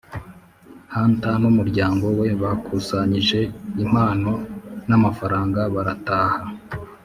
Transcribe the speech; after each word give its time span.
hunter 0.93 1.35
n'umuryango 1.41 2.05
we 2.19 2.27
bakusanyije 2.41 3.39
impano 3.83 4.31
n'amafaranga 4.89 5.59
barataha. 5.75 6.39